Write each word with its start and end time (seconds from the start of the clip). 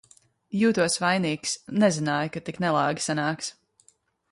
Jūtos 0.61 0.95
vainīgs, 1.03 1.51
nezināju, 1.85 2.33
ka 2.39 2.43
tik 2.49 2.59
nelāgi 2.65 3.07
sanāks! 3.11 3.55